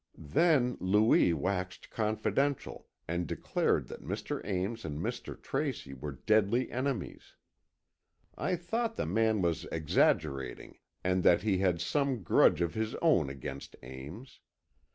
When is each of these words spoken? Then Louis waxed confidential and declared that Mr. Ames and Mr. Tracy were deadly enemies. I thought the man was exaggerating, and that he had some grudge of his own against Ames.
Then 0.17 0.77
Louis 0.79 1.31
waxed 1.31 1.91
confidential 1.91 2.87
and 3.07 3.27
declared 3.27 3.87
that 3.89 4.01
Mr. 4.03 4.41
Ames 4.43 4.83
and 4.83 4.99
Mr. 4.99 5.39
Tracy 5.39 5.93
were 5.93 6.13
deadly 6.25 6.71
enemies. 6.71 7.35
I 8.35 8.55
thought 8.55 8.95
the 8.95 9.05
man 9.05 9.43
was 9.43 9.65
exaggerating, 9.71 10.79
and 11.03 11.21
that 11.21 11.43
he 11.43 11.59
had 11.59 11.81
some 11.81 12.23
grudge 12.23 12.61
of 12.61 12.73
his 12.73 12.95
own 12.95 13.29
against 13.29 13.75
Ames. 13.83 14.39